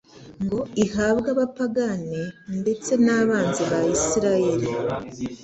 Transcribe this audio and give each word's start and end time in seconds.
ngo 0.45 0.59
ihabwe 0.83 1.27
abapagane 1.35 2.21
ndetse 2.61 2.91
n'abanzi 3.03 3.63
ba 3.71 3.79
Isirayeli. 3.95 4.69